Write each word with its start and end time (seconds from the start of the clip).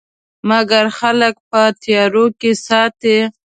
مګر 0.49 0.85
خلک 0.99 1.35
په 1.49 1.61
تیارو 1.81 2.25
کې 2.39 2.51
ساتي. 2.65 3.17